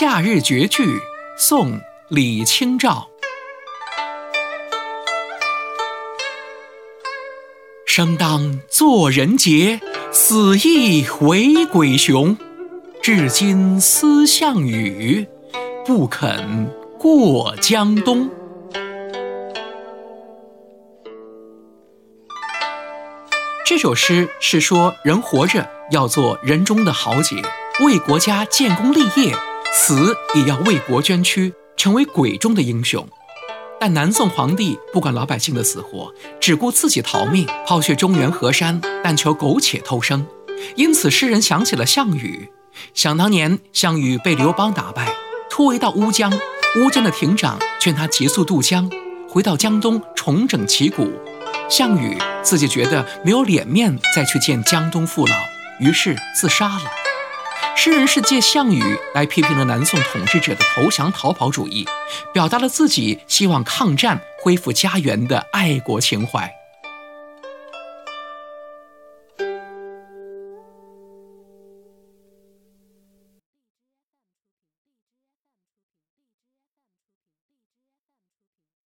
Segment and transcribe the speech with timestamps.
[0.00, 1.00] 夏日绝句，
[1.36, 1.72] 宋·
[2.06, 3.08] 李清照。
[7.84, 9.80] 生当作人杰，
[10.12, 12.36] 死亦为鬼雄。
[13.02, 15.26] 至今思项羽，
[15.84, 18.30] 不肯过江东。
[23.66, 27.42] 这首诗是说，人活着要做人中的豪杰，
[27.80, 29.34] 为国家建功立业；
[29.72, 33.06] 死也要为国捐躯，成为鬼中的英雄。
[33.80, 40.26] 但南宋皇帝不管老百姓的死活，只顾自己逃命，抛却中原河山，但求苟且偷生。
[40.74, 42.50] 因此，诗人想起了项羽。
[42.92, 45.14] 想当年，项羽被刘邦打败，
[45.48, 46.32] 突围到乌江，
[46.76, 48.90] 乌江的亭长劝他急速渡江，
[49.28, 51.12] 回到江东重整旗鼓。
[51.68, 55.36] 项羽自己觉得没有脸面再去见江东父老，
[55.78, 56.97] 于是自杀了。
[57.80, 58.82] 诗人是借项羽
[59.14, 61.86] 来批评了南宋统治者的投降逃跑主义，
[62.34, 66.57] 表达了自己希望抗战恢复家园的爱国情怀。